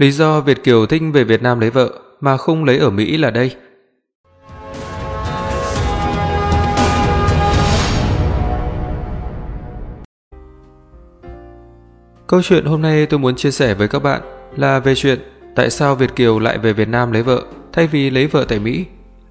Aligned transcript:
Lý 0.00 0.10
do 0.10 0.40
Việt 0.40 0.64
kiều 0.64 0.86
thích 0.86 1.02
về 1.12 1.24
Việt 1.24 1.42
Nam 1.42 1.60
lấy 1.60 1.70
vợ 1.70 1.90
mà 2.20 2.36
không 2.36 2.64
lấy 2.64 2.78
ở 2.78 2.90
Mỹ 2.90 3.16
là 3.16 3.30
đây. 3.30 3.56
Câu 12.26 12.42
chuyện 12.42 12.64
hôm 12.64 12.82
nay 12.82 13.06
tôi 13.06 13.20
muốn 13.20 13.36
chia 13.36 13.50
sẻ 13.50 13.74
với 13.74 13.88
các 13.88 14.02
bạn 14.02 14.20
là 14.56 14.78
về 14.78 14.94
chuyện 14.94 15.18
tại 15.54 15.70
sao 15.70 15.94
Việt 15.94 16.16
kiều 16.16 16.38
lại 16.38 16.58
về 16.58 16.72
Việt 16.72 16.88
Nam 16.88 17.12
lấy 17.12 17.22
vợ 17.22 17.42
thay 17.72 17.86
vì 17.86 18.10
lấy 18.10 18.26
vợ 18.26 18.44
tại 18.48 18.58
Mỹ. 18.58 18.84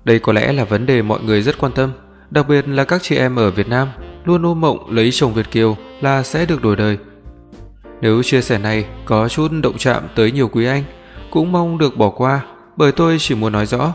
Đây 0.03 0.19
có 0.19 0.33
lẽ 0.33 0.53
là 0.53 0.63
vấn 0.63 0.85
đề 0.85 1.01
mọi 1.01 1.19
người 1.23 1.41
rất 1.41 1.57
quan 1.59 1.71
tâm, 1.71 1.91
đặc 2.31 2.47
biệt 2.47 2.67
là 2.67 2.83
các 2.83 3.03
chị 3.03 3.15
em 3.15 3.35
ở 3.35 3.51
Việt 3.51 3.67
Nam 3.67 3.87
luôn 4.23 4.45
ôm 4.45 4.61
mộng 4.61 4.91
lấy 4.91 5.11
chồng 5.11 5.33
Việt 5.33 5.51
kiều 5.51 5.77
là 6.01 6.23
sẽ 6.23 6.45
được 6.45 6.61
đổi 6.61 6.75
đời. 6.75 6.97
Nếu 8.05 8.23
chia 8.23 8.41
sẻ 8.41 8.57
này 8.57 8.85
có 9.05 9.29
chút 9.29 9.51
động 9.63 9.77
chạm 9.77 10.03
tới 10.15 10.31
nhiều 10.31 10.47
quý 10.47 10.65
anh, 10.65 10.83
cũng 11.31 11.51
mong 11.51 11.77
được 11.77 11.97
bỏ 11.97 12.09
qua, 12.09 12.41
bởi 12.77 12.91
tôi 12.91 13.17
chỉ 13.19 13.35
muốn 13.35 13.53
nói 13.53 13.65
rõ, 13.65 13.93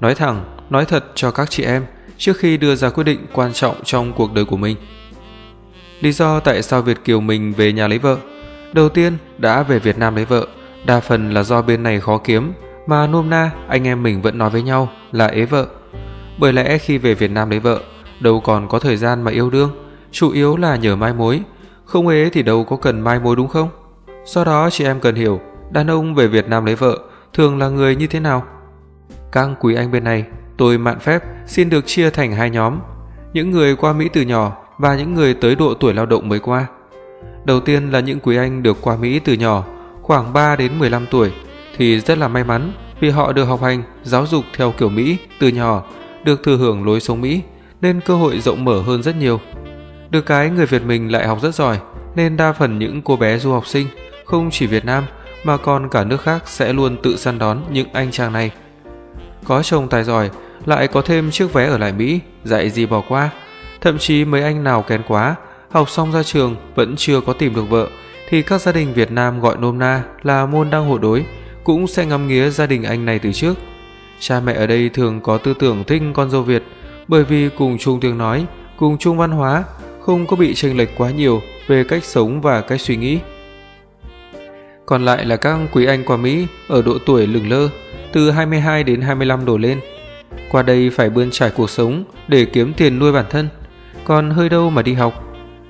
nói 0.00 0.14
thẳng, 0.14 0.44
nói 0.70 0.84
thật 0.84 1.04
cho 1.14 1.30
các 1.30 1.50
chị 1.50 1.62
em 1.62 1.84
trước 2.18 2.36
khi 2.36 2.56
đưa 2.56 2.74
ra 2.74 2.90
quyết 2.90 3.04
định 3.04 3.26
quan 3.32 3.52
trọng 3.52 3.74
trong 3.84 4.12
cuộc 4.12 4.34
đời 4.34 4.44
của 4.44 4.56
mình. 4.56 4.76
Lý 6.00 6.12
do 6.12 6.40
tại 6.40 6.62
sao 6.62 6.82
Việt 6.82 7.04
kiều 7.04 7.20
mình 7.20 7.52
về 7.52 7.72
nhà 7.72 7.88
lấy 7.88 7.98
vợ? 7.98 8.16
Đầu 8.72 8.88
tiên, 8.88 9.16
đã 9.38 9.62
về 9.62 9.78
Việt 9.78 9.98
Nam 9.98 10.16
lấy 10.16 10.24
vợ, 10.24 10.46
đa 10.86 11.00
phần 11.00 11.30
là 11.30 11.42
do 11.42 11.62
bên 11.62 11.82
này 11.82 12.00
khó 12.00 12.18
kiếm, 12.18 12.52
mà 12.86 13.06
nôm 13.06 13.30
na 13.30 13.50
anh 13.68 13.86
em 13.86 14.02
mình 14.02 14.22
vẫn 14.22 14.38
nói 14.38 14.50
với 14.50 14.62
nhau 14.62 14.88
là 15.12 15.26
ế 15.26 15.44
vợ. 15.44 15.66
Bởi 16.38 16.52
lẽ 16.52 16.78
khi 16.78 16.98
về 16.98 17.14
Việt 17.14 17.30
Nam 17.30 17.50
lấy 17.50 17.60
vợ, 17.60 17.80
đâu 18.20 18.40
còn 18.40 18.68
có 18.68 18.78
thời 18.78 18.96
gian 18.96 19.22
mà 19.22 19.30
yêu 19.30 19.50
đương, 19.50 19.70
chủ 20.10 20.30
yếu 20.30 20.56
là 20.56 20.76
nhờ 20.76 20.96
mai 20.96 21.12
mối, 21.12 21.42
không 21.84 22.08
ế 22.08 22.30
thì 22.32 22.42
đâu 22.42 22.64
có 22.64 22.76
cần 22.76 23.00
mai 23.00 23.20
mối 23.20 23.36
đúng 23.36 23.48
không? 23.48 23.68
Do 24.24 24.44
đó 24.44 24.70
chị 24.70 24.84
em 24.84 25.00
cần 25.00 25.14
hiểu, 25.14 25.40
đàn 25.70 25.90
ông 25.90 26.14
về 26.14 26.26
Việt 26.26 26.48
Nam 26.48 26.64
lấy 26.64 26.74
vợ 26.74 26.98
thường 27.32 27.58
là 27.58 27.68
người 27.68 27.96
như 27.96 28.06
thế 28.06 28.20
nào. 28.20 28.44
Các 29.32 29.48
quý 29.60 29.74
anh 29.74 29.90
bên 29.90 30.04
này, 30.04 30.24
tôi 30.56 30.78
mạn 30.78 30.98
phép 30.98 31.22
xin 31.46 31.70
được 31.70 31.86
chia 31.86 32.10
thành 32.10 32.32
hai 32.32 32.50
nhóm, 32.50 32.78
những 33.32 33.50
người 33.50 33.76
qua 33.76 33.92
Mỹ 33.92 34.08
từ 34.12 34.22
nhỏ 34.22 34.56
và 34.78 34.96
những 34.96 35.14
người 35.14 35.34
tới 35.34 35.54
độ 35.54 35.74
tuổi 35.74 35.94
lao 35.94 36.06
động 36.06 36.28
mới 36.28 36.38
qua. 36.38 36.66
Đầu 37.44 37.60
tiên 37.60 37.90
là 37.90 38.00
những 38.00 38.20
quý 38.20 38.36
anh 38.36 38.62
được 38.62 38.76
qua 38.80 38.96
Mỹ 38.96 39.18
từ 39.18 39.32
nhỏ, 39.32 39.64
khoảng 40.02 40.32
3 40.32 40.56
đến 40.56 40.78
15 40.78 41.06
tuổi 41.10 41.32
thì 41.76 42.00
rất 42.00 42.18
là 42.18 42.28
may 42.28 42.44
mắn 42.44 42.72
vì 43.00 43.10
họ 43.10 43.32
được 43.32 43.44
học 43.44 43.62
hành, 43.62 43.82
giáo 44.02 44.26
dục 44.26 44.44
theo 44.56 44.72
kiểu 44.78 44.88
Mỹ 44.88 45.16
từ 45.40 45.48
nhỏ, 45.48 45.82
được 46.24 46.42
thừa 46.44 46.56
hưởng 46.56 46.86
lối 46.86 47.00
sống 47.00 47.20
Mỹ 47.20 47.42
nên 47.80 48.00
cơ 48.00 48.14
hội 48.14 48.40
rộng 48.40 48.64
mở 48.64 48.82
hơn 48.82 49.02
rất 49.02 49.16
nhiều. 49.16 49.40
Được 50.12 50.26
cái 50.26 50.50
người 50.50 50.66
Việt 50.66 50.82
mình 50.82 51.12
lại 51.12 51.26
học 51.26 51.38
rất 51.42 51.54
giỏi 51.54 51.78
nên 52.14 52.36
đa 52.36 52.52
phần 52.52 52.78
những 52.78 53.02
cô 53.02 53.16
bé 53.16 53.38
du 53.38 53.52
học 53.52 53.66
sinh 53.66 53.86
không 54.24 54.50
chỉ 54.50 54.66
Việt 54.66 54.84
Nam 54.84 55.04
mà 55.44 55.56
còn 55.56 55.88
cả 55.88 56.04
nước 56.04 56.22
khác 56.22 56.42
sẽ 56.48 56.72
luôn 56.72 56.96
tự 57.02 57.16
săn 57.16 57.38
đón 57.38 57.62
những 57.70 57.88
anh 57.92 58.10
chàng 58.10 58.32
này. 58.32 58.50
Có 59.44 59.62
chồng 59.62 59.88
tài 59.88 60.04
giỏi 60.04 60.30
lại 60.66 60.88
có 60.88 61.02
thêm 61.02 61.30
chiếc 61.30 61.52
vé 61.52 61.66
ở 61.66 61.78
lại 61.78 61.92
Mỹ, 61.92 62.20
dạy 62.44 62.70
gì 62.70 62.86
bỏ 62.86 63.02
qua. 63.08 63.30
Thậm 63.80 63.98
chí 63.98 64.24
mấy 64.24 64.42
anh 64.42 64.64
nào 64.64 64.82
kén 64.82 65.02
quá, 65.08 65.34
học 65.70 65.90
xong 65.90 66.12
ra 66.12 66.22
trường 66.22 66.56
vẫn 66.74 66.94
chưa 66.96 67.20
có 67.20 67.32
tìm 67.32 67.54
được 67.54 67.70
vợ 67.70 67.88
thì 68.28 68.42
các 68.42 68.60
gia 68.60 68.72
đình 68.72 68.92
Việt 68.94 69.10
Nam 69.10 69.40
gọi 69.40 69.56
nôm 69.56 69.78
na 69.78 70.02
là 70.22 70.46
môn 70.46 70.70
đăng 70.70 70.88
hộ 70.88 70.98
đối 70.98 71.26
cũng 71.64 71.86
sẽ 71.86 72.06
ngắm 72.06 72.28
nghía 72.28 72.50
gia 72.50 72.66
đình 72.66 72.82
anh 72.82 73.04
này 73.04 73.18
từ 73.18 73.32
trước. 73.32 73.54
Cha 74.20 74.40
mẹ 74.40 74.52
ở 74.52 74.66
đây 74.66 74.88
thường 74.88 75.20
có 75.20 75.38
tư 75.38 75.54
tưởng 75.58 75.84
thích 75.84 76.02
con 76.14 76.30
dâu 76.30 76.42
Việt 76.42 76.62
bởi 77.08 77.24
vì 77.24 77.48
cùng 77.48 77.78
chung 77.78 78.00
tiếng 78.00 78.18
nói, 78.18 78.46
cùng 78.76 78.98
chung 78.98 79.18
văn 79.18 79.30
hóa, 79.30 79.64
không 80.02 80.26
có 80.26 80.36
bị 80.36 80.54
chênh 80.54 80.76
lệch 80.76 80.88
quá 80.96 81.10
nhiều 81.10 81.42
về 81.66 81.84
cách 81.84 82.04
sống 82.04 82.40
và 82.40 82.60
cách 82.60 82.80
suy 82.80 82.96
nghĩ. 82.96 83.18
Còn 84.86 85.04
lại 85.04 85.24
là 85.24 85.36
các 85.36 85.58
quý 85.72 85.86
anh 85.86 86.04
qua 86.04 86.16
Mỹ 86.16 86.46
ở 86.68 86.82
độ 86.82 86.98
tuổi 87.06 87.26
lừng 87.26 87.50
lơ, 87.50 87.68
từ 88.12 88.30
22 88.30 88.84
đến 88.84 89.00
25 89.00 89.44
đổ 89.44 89.58
lên. 89.58 89.80
Qua 90.50 90.62
đây 90.62 90.90
phải 90.90 91.10
bươn 91.10 91.30
trải 91.30 91.50
cuộc 91.50 91.70
sống 91.70 92.04
để 92.28 92.44
kiếm 92.44 92.72
tiền 92.76 92.98
nuôi 92.98 93.12
bản 93.12 93.24
thân, 93.30 93.48
còn 94.04 94.30
hơi 94.30 94.48
đâu 94.48 94.70
mà 94.70 94.82
đi 94.82 94.92
học. 94.92 95.24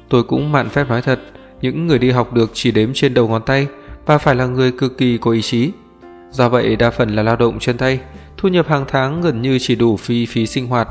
Tôi 0.08 0.22
cũng 0.22 0.52
mạn 0.52 0.68
phép 0.68 0.88
nói 0.88 1.02
thật, 1.02 1.20
những 1.60 1.86
người 1.86 1.98
đi 1.98 2.10
học 2.10 2.32
được 2.32 2.50
chỉ 2.54 2.70
đếm 2.70 2.92
trên 2.94 3.14
đầu 3.14 3.28
ngón 3.28 3.42
tay 3.42 3.66
và 4.06 4.18
phải 4.18 4.34
là 4.34 4.46
người 4.46 4.72
cực 4.72 4.98
kỳ 4.98 5.18
có 5.18 5.30
ý 5.30 5.42
chí. 5.42 5.70
Do 6.30 6.48
vậy 6.48 6.76
đa 6.76 6.90
phần 6.90 7.16
là 7.16 7.22
lao 7.22 7.36
động 7.36 7.58
chân 7.58 7.76
tay, 7.76 8.00
thu 8.36 8.48
nhập 8.48 8.68
hàng 8.68 8.84
tháng 8.88 9.20
gần 9.20 9.42
như 9.42 9.58
chỉ 9.60 9.74
đủ 9.74 9.96
phí 9.96 10.26
phí 10.26 10.46
sinh 10.46 10.66
hoạt, 10.66 10.88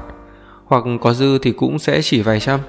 hoặc 0.66 0.84
có 1.02 1.14
dư 1.14 1.38
thì 1.38 1.52
cũng 1.52 1.80
sẽ 1.80 2.02
chỉ 2.02 2.22
vài 2.22 2.40
trăm. 2.40 2.60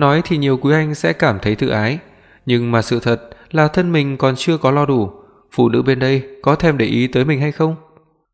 Nói 0.00 0.22
thì 0.24 0.36
nhiều 0.36 0.56
quý 0.56 0.72
anh 0.72 0.94
sẽ 0.94 1.12
cảm 1.12 1.38
thấy 1.42 1.54
tự 1.54 1.68
ái, 1.68 1.98
nhưng 2.46 2.72
mà 2.72 2.82
sự 2.82 3.00
thật 3.00 3.20
là 3.50 3.68
thân 3.68 3.92
mình 3.92 4.16
còn 4.16 4.36
chưa 4.36 4.56
có 4.56 4.70
lo 4.70 4.86
đủ, 4.86 5.10
phụ 5.52 5.68
nữ 5.68 5.82
bên 5.82 5.98
đây 5.98 6.22
có 6.42 6.54
thèm 6.54 6.78
để 6.78 6.86
ý 6.86 7.06
tới 7.06 7.24
mình 7.24 7.40
hay 7.40 7.52
không? 7.52 7.76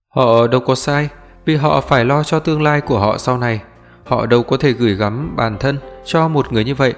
Họ 0.08 0.46
đâu 0.46 0.60
có 0.60 0.74
sai, 0.74 1.08
vì 1.44 1.56
họ 1.56 1.80
phải 1.80 2.04
lo 2.04 2.22
cho 2.22 2.38
tương 2.38 2.62
lai 2.62 2.80
của 2.80 2.98
họ 2.98 3.18
sau 3.18 3.38
này. 3.38 3.60
Họ 4.04 4.26
đâu 4.26 4.42
có 4.42 4.56
thể 4.56 4.72
gửi 4.72 4.94
gắm 4.94 5.36
bản 5.36 5.56
thân 5.60 5.78
cho 6.04 6.28
một 6.28 6.52
người 6.52 6.64
như 6.64 6.74
vậy. 6.74 6.94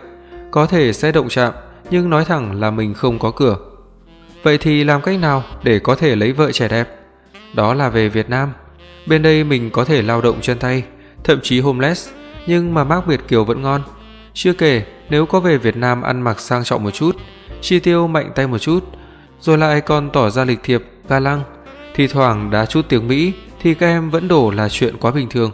Có 0.51 0.67
thể 0.67 0.93
sẽ 0.93 1.13
động 1.13 1.29
chạm, 1.29 1.53
nhưng 1.91 2.11
nói 2.11 2.25
thẳng 2.25 2.61
là 2.61 2.71
mình 2.71 2.95
không 2.95 3.19
có 3.19 3.31
cửa. 3.31 3.57
Vậy 4.43 4.59
thì 4.59 4.85
làm 4.85 5.03
cách 5.03 5.19
nào 5.21 5.43
để 5.63 5.79
có 5.79 5.95
thể 5.95 6.17
lấy 6.17 6.33
vợ 6.33 6.53
trẻ 6.53 6.69
đẹp? 6.69 6.89
Đó 7.55 7.75
là 7.75 7.89
về 7.89 8.09
Việt 8.09 8.31
Nam. 8.31 8.53
Bên 9.07 9.23
đây 9.23 9.45
mình 9.45 9.71
có 9.71 9.85
thể 9.85 10.03
lao 10.03 10.21
động 10.21 10.37
chân 10.41 10.59
tay, 10.59 10.85
thậm 11.25 11.39
chí 11.43 11.61
homeless, 11.61 12.11
nhưng 12.47 12.75
mà 12.75 12.85
mác 12.85 13.07
Việt 13.07 13.29
kiều 13.29 13.45
vẫn 13.45 13.63
ngon. 13.63 13.83
Chưa 14.41 14.53
kể, 14.53 14.83
nếu 15.11 15.27
có 15.27 15.41
về 15.41 15.59
Việt 15.59 15.77
Nam 15.77 16.03
ăn 16.03 16.23
mặc 16.23 16.41
sang 16.41 16.65
trọng 16.65 16.85
một 16.85 16.91
chút, 16.91 17.17
chi 17.61 17.79
tiêu 17.79 18.07
mạnh 18.07 18.31
tay 18.35 18.47
một 18.47 18.59
chút, 18.59 18.85
rồi 19.41 19.59
lại 19.59 19.81
còn 19.81 20.11
tỏ 20.11 20.31
ra 20.31 20.45
lịch 20.45 20.63
thiệp, 20.63 20.83
ga 21.09 21.21
lăng, 21.21 21.43
thì 21.95 22.07
thoảng 22.07 22.51
đá 22.51 22.67
chút 22.67 22.87
tiếng 22.89 23.09
Mỹ 23.09 23.33
thì 23.63 23.75
các 23.75 23.87
em 23.87 24.11
vẫn 24.11 24.29
đổ 24.29 24.51
là 24.51 24.69
chuyện 24.69 24.97
quá 25.01 25.11
bình 25.11 25.29
thường. 25.29 25.51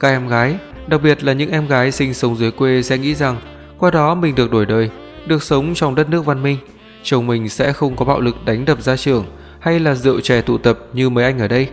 Các 0.00 0.08
em 0.08 0.28
gái, 0.28 0.56
đặc 0.86 1.02
biệt 1.02 1.24
là 1.24 1.32
những 1.32 1.50
em 1.50 1.66
gái 1.66 1.92
sinh 1.92 2.14
sống 2.14 2.36
dưới 2.36 2.50
quê 2.50 2.82
sẽ 2.82 2.98
nghĩ 2.98 3.14
rằng 3.14 3.36
qua 3.78 3.90
đó 3.90 4.14
mình 4.14 4.34
được 4.34 4.50
đổi 4.50 4.66
đời, 4.66 4.90
được 5.26 5.42
sống 5.42 5.74
trong 5.74 5.94
đất 5.94 6.08
nước 6.08 6.26
văn 6.26 6.42
minh, 6.42 6.58
chồng 7.02 7.26
mình 7.26 7.48
sẽ 7.48 7.72
không 7.72 7.96
có 7.96 8.04
bạo 8.04 8.20
lực 8.20 8.44
đánh 8.44 8.64
đập 8.64 8.82
gia 8.82 8.96
trưởng 8.96 9.24
hay 9.60 9.80
là 9.80 9.94
rượu 9.94 10.20
chè 10.20 10.40
tụ 10.40 10.58
tập 10.58 10.78
như 10.92 11.10
mấy 11.10 11.24
anh 11.24 11.38
ở 11.38 11.48
đây. 11.48 11.68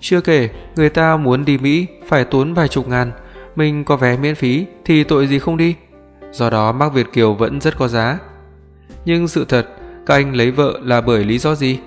Chưa 0.00 0.20
kể, 0.20 0.48
người 0.76 0.88
ta 0.88 1.16
muốn 1.16 1.44
đi 1.44 1.58
Mỹ 1.58 1.86
phải 2.08 2.24
tốn 2.24 2.54
vài 2.54 2.68
chục 2.68 2.88
ngàn, 2.88 3.12
mình 3.56 3.84
có 3.84 3.96
vé 3.96 4.16
miễn 4.16 4.34
phí 4.34 4.66
thì 4.84 5.04
tội 5.04 5.26
gì 5.26 5.38
không 5.38 5.56
đi. 5.56 5.74
Do 6.32 6.50
đó 6.50 6.72
Mạc 6.72 6.88
Việt 6.88 7.12
Kiều 7.12 7.34
vẫn 7.34 7.60
rất 7.60 7.76
có 7.76 7.88
giá. 7.88 8.18
Nhưng 9.04 9.28
sự 9.28 9.44
thật, 9.44 9.66
các 10.06 10.14
anh 10.14 10.36
lấy 10.36 10.50
vợ 10.50 10.78
là 10.82 11.00
bởi 11.00 11.24
lý 11.24 11.38
do 11.38 11.54
gì? 11.54 11.78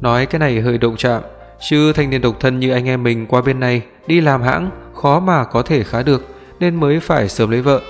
Nói 0.00 0.26
cái 0.26 0.38
này 0.38 0.60
hơi 0.60 0.78
động 0.78 0.96
chạm, 0.96 1.22
chứ 1.60 1.92
thanh 1.92 2.10
niên 2.10 2.20
độc 2.20 2.40
thân 2.40 2.60
như 2.60 2.72
anh 2.72 2.88
em 2.88 3.02
mình 3.02 3.26
qua 3.26 3.42
bên 3.42 3.60
này 3.60 3.82
đi 4.06 4.20
làm 4.20 4.42
hãng 4.42 4.70
khó 4.94 5.20
mà 5.20 5.44
có 5.44 5.62
thể 5.62 5.82
khá 5.82 6.02
được 6.02 6.26
nên 6.60 6.74
mới 6.74 7.00
phải 7.00 7.28
sớm 7.28 7.50
lấy 7.50 7.62
vợ. 7.62 7.80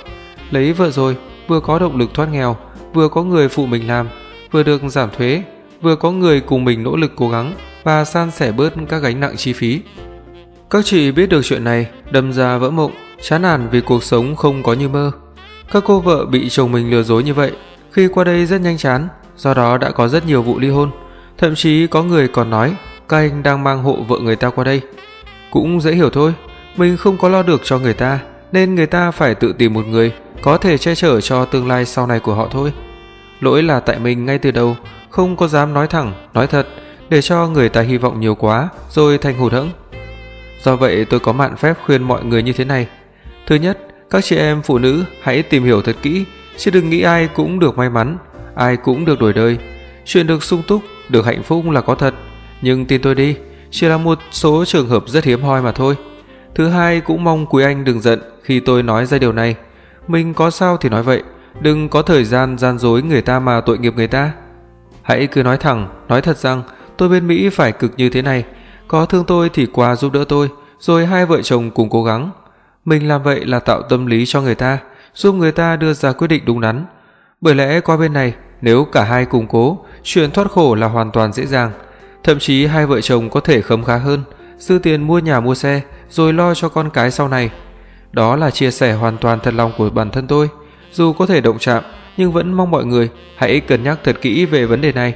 Lấy 0.50 0.72
vợ 0.72 0.90
rồi, 0.90 1.16
vừa 1.48 1.60
có 1.60 1.78
động 1.78 1.96
lực 1.96 2.14
thoát 2.14 2.28
nghèo, 2.32 2.56
vừa 2.92 3.08
có 3.08 3.22
người 3.22 3.48
phụ 3.48 3.66
mình 3.66 3.86
làm, 3.86 4.08
vừa 4.50 4.62
được 4.62 4.82
giảm 4.88 5.10
thuế, 5.16 5.42
vừa 5.80 5.96
có 5.96 6.12
người 6.12 6.40
cùng 6.40 6.64
mình 6.64 6.82
nỗ 6.82 6.96
lực 6.96 7.12
cố 7.16 7.28
gắng 7.28 7.52
và 7.82 8.04
san 8.04 8.30
sẻ 8.30 8.52
bớt 8.52 8.72
các 8.88 8.98
gánh 8.98 9.20
nặng 9.20 9.36
chi 9.36 9.52
phí. 9.52 9.80
Các 10.70 10.84
chị 10.84 11.12
biết 11.12 11.26
được 11.26 11.40
chuyện 11.44 11.64
này, 11.64 11.86
đâm 12.10 12.32
ra 12.32 12.58
vỡ 12.58 12.70
mộng, 12.70 12.92
chán 13.22 13.42
nản 13.42 13.68
vì 13.70 13.80
cuộc 13.80 14.04
sống 14.04 14.36
không 14.36 14.62
có 14.62 14.72
như 14.72 14.88
mơ. 14.88 15.10
Các 15.72 15.82
cô 15.86 16.00
vợ 16.00 16.24
bị 16.24 16.48
chồng 16.48 16.72
mình 16.72 16.90
lừa 16.90 17.02
dối 17.02 17.22
như 17.22 17.34
vậy, 17.34 17.52
khi 17.92 18.08
qua 18.08 18.24
đây 18.24 18.46
rất 18.46 18.60
nhanh 18.60 18.76
chán, 18.76 19.08
do 19.36 19.54
đó 19.54 19.78
đã 19.78 19.90
có 19.90 20.08
rất 20.08 20.26
nhiều 20.26 20.42
vụ 20.42 20.58
ly 20.58 20.68
hôn. 20.68 20.90
Thậm 21.38 21.54
chí 21.54 21.86
có 21.86 22.02
người 22.02 22.28
còn 22.28 22.50
nói 22.50 22.76
các 23.08 23.16
anh 23.16 23.42
đang 23.42 23.64
mang 23.64 23.82
hộ 23.82 23.96
vợ 24.08 24.18
người 24.18 24.36
ta 24.36 24.50
qua 24.50 24.64
đây. 24.64 24.80
Cũng 25.50 25.80
dễ 25.80 25.92
hiểu 25.92 26.10
thôi, 26.10 26.34
mình 26.76 26.96
không 26.96 27.16
có 27.18 27.28
lo 27.28 27.42
được 27.42 27.60
cho 27.64 27.78
người 27.78 27.94
ta, 27.94 28.18
nên 28.52 28.74
người 28.74 28.86
ta 28.86 29.10
phải 29.10 29.34
tự 29.34 29.52
tìm 29.58 29.74
một 29.74 29.86
người 29.86 30.12
có 30.42 30.58
thể 30.58 30.78
che 30.78 30.94
chở 30.94 31.20
cho 31.20 31.44
tương 31.44 31.68
lai 31.68 31.84
sau 31.84 32.06
này 32.06 32.20
của 32.20 32.34
họ 32.34 32.48
thôi. 32.50 32.72
Lỗi 33.40 33.62
là 33.62 33.80
tại 33.80 33.98
mình 33.98 34.26
ngay 34.26 34.38
từ 34.38 34.50
đầu 34.50 34.76
không 35.10 35.36
có 35.36 35.48
dám 35.48 35.74
nói 35.74 35.86
thẳng, 35.86 36.12
nói 36.34 36.46
thật 36.46 36.66
để 37.08 37.22
cho 37.22 37.48
người 37.48 37.68
ta 37.68 37.80
hy 37.80 37.96
vọng 37.96 38.20
nhiều 38.20 38.34
quá 38.34 38.68
rồi 38.90 39.18
thành 39.18 39.38
hụt 39.38 39.52
hẫng. 39.52 39.70
Do 40.64 40.76
vậy 40.76 41.04
tôi 41.04 41.20
có 41.20 41.32
mạn 41.32 41.56
phép 41.56 41.76
khuyên 41.84 42.02
mọi 42.02 42.24
người 42.24 42.42
như 42.42 42.52
thế 42.52 42.64
này. 42.64 42.88
Thứ 43.46 43.54
nhất, 43.54 43.78
các 44.10 44.24
chị 44.24 44.36
em 44.36 44.62
phụ 44.62 44.78
nữ 44.78 45.04
hãy 45.22 45.42
tìm 45.42 45.64
hiểu 45.64 45.82
thật 45.82 45.96
kỹ, 46.02 46.24
chứ 46.56 46.70
đừng 46.70 46.90
nghĩ 46.90 47.02
ai 47.02 47.28
cũng 47.34 47.58
được 47.58 47.78
may 47.78 47.90
mắn, 47.90 48.18
ai 48.54 48.76
cũng 48.76 49.04
được 49.04 49.20
đổi 49.20 49.32
đời. 49.32 49.58
Chuyện 50.04 50.26
được 50.26 50.42
sung 50.42 50.62
túc, 50.68 50.82
được 51.08 51.26
hạnh 51.26 51.42
phúc 51.42 51.70
là 51.70 51.80
có 51.80 51.94
thật, 51.94 52.14
nhưng 52.62 52.86
tin 52.86 53.02
tôi 53.02 53.14
đi, 53.14 53.36
chỉ 53.70 53.88
là 53.88 53.98
một 53.98 54.18
số 54.30 54.64
trường 54.64 54.88
hợp 54.88 55.04
rất 55.06 55.24
hiếm 55.24 55.42
hoi 55.42 55.62
mà 55.62 55.72
thôi. 55.72 55.96
Thứ 56.54 56.68
hai 56.68 57.00
cũng 57.00 57.24
mong 57.24 57.46
quý 57.46 57.64
anh 57.64 57.84
đừng 57.84 58.00
giận 58.00 58.20
khi 58.42 58.60
tôi 58.60 58.82
nói 58.82 59.06
ra 59.06 59.18
điều 59.18 59.32
này. 59.32 59.56
Mình 60.08 60.34
có 60.34 60.50
sao 60.50 60.76
thì 60.76 60.88
nói 60.88 61.02
vậy, 61.02 61.22
đừng 61.60 61.88
có 61.88 62.02
thời 62.02 62.24
gian 62.24 62.58
gian 62.58 62.78
dối 62.78 63.02
người 63.02 63.22
ta 63.22 63.40
mà 63.40 63.60
tội 63.60 63.78
nghiệp 63.78 63.94
người 63.96 64.08
ta. 64.08 64.32
Hãy 65.02 65.26
cứ 65.26 65.42
nói 65.42 65.56
thẳng, 65.56 65.88
nói 66.08 66.22
thật 66.22 66.38
rằng 66.38 66.62
tôi 66.96 67.08
bên 67.08 67.26
Mỹ 67.26 67.48
phải 67.48 67.72
cực 67.72 67.92
như 67.96 68.10
thế 68.10 68.22
này, 68.22 68.44
có 68.88 69.06
thương 69.06 69.24
tôi 69.24 69.48
thì 69.48 69.66
qua 69.66 69.96
giúp 69.96 70.12
đỡ 70.12 70.24
tôi, 70.28 70.48
rồi 70.78 71.06
hai 71.06 71.26
vợ 71.26 71.42
chồng 71.42 71.70
cùng 71.70 71.90
cố 71.90 72.04
gắng. 72.04 72.30
Mình 72.84 73.08
làm 73.08 73.22
vậy 73.22 73.44
là 73.44 73.60
tạo 73.60 73.82
tâm 73.82 74.06
lý 74.06 74.26
cho 74.26 74.40
người 74.40 74.54
ta, 74.54 74.78
giúp 75.14 75.34
người 75.34 75.52
ta 75.52 75.76
đưa 75.76 75.92
ra 75.92 76.12
quyết 76.12 76.28
định 76.28 76.44
đúng 76.46 76.60
đắn. 76.60 76.84
Bởi 77.40 77.54
lẽ 77.54 77.80
qua 77.80 77.96
bên 77.96 78.12
này, 78.12 78.34
nếu 78.60 78.84
cả 78.84 79.04
hai 79.04 79.24
cùng 79.24 79.46
cố, 79.46 79.84
chuyện 80.02 80.30
thoát 80.30 80.50
khổ 80.50 80.74
là 80.74 80.86
hoàn 80.86 81.10
toàn 81.10 81.32
dễ 81.32 81.46
dàng, 81.46 81.70
thậm 82.22 82.38
chí 82.38 82.66
hai 82.66 82.86
vợ 82.86 83.00
chồng 83.00 83.30
có 83.30 83.40
thể 83.40 83.60
khấm 83.60 83.84
khá 83.84 83.96
hơn, 83.96 84.22
dư 84.58 84.78
tiền 84.78 85.02
mua 85.02 85.18
nhà 85.18 85.40
mua 85.40 85.54
xe 85.54 85.80
rồi 86.10 86.32
lo 86.32 86.54
cho 86.54 86.68
con 86.68 86.90
cái 86.90 87.10
sau 87.10 87.28
này. 87.28 87.50
Đó 88.12 88.36
là 88.36 88.50
chia 88.50 88.70
sẻ 88.70 88.92
hoàn 88.92 89.18
toàn 89.18 89.38
thật 89.42 89.54
lòng 89.54 89.72
của 89.78 89.90
bản 89.90 90.10
thân 90.10 90.26
tôi, 90.26 90.48
dù 90.92 91.12
có 91.12 91.26
thể 91.26 91.40
động 91.40 91.58
chạm 91.58 91.82
nhưng 92.16 92.32
vẫn 92.32 92.52
mong 92.52 92.70
mọi 92.70 92.84
người 92.84 93.10
hãy 93.36 93.60
cân 93.60 93.82
nhắc 93.82 93.98
thật 94.04 94.16
kỹ 94.20 94.46
về 94.46 94.66
vấn 94.66 94.80
đề 94.80 94.92
này 94.92 95.14